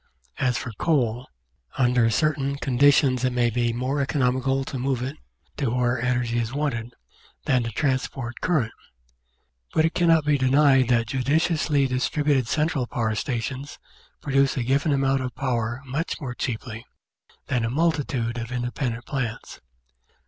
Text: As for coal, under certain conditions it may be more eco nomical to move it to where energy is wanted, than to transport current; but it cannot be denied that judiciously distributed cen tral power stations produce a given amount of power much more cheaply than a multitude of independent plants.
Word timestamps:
As 0.39 0.57
for 0.57 0.71
coal, 0.79 1.27
under 1.77 2.09
certain 2.09 2.55
conditions 2.55 3.23
it 3.23 3.31
may 3.33 3.51
be 3.51 3.71
more 3.71 4.01
eco 4.01 4.17
nomical 4.17 4.65
to 4.65 4.79
move 4.79 5.03
it 5.03 5.15
to 5.57 5.69
where 5.69 6.01
energy 6.01 6.39
is 6.39 6.51
wanted, 6.55 6.95
than 7.45 7.61
to 7.61 7.69
transport 7.71 8.41
current; 8.41 8.73
but 9.75 9.85
it 9.85 9.93
cannot 9.93 10.25
be 10.25 10.39
denied 10.39 10.87
that 10.87 11.05
judiciously 11.05 11.85
distributed 11.85 12.47
cen 12.47 12.69
tral 12.69 12.89
power 12.89 13.13
stations 13.13 13.77
produce 14.23 14.57
a 14.57 14.63
given 14.63 14.91
amount 14.91 15.21
of 15.21 15.35
power 15.35 15.83
much 15.85 16.19
more 16.19 16.33
cheaply 16.33 16.83
than 17.45 17.63
a 17.63 17.69
multitude 17.69 18.39
of 18.39 18.51
independent 18.51 19.05
plants. 19.05 19.61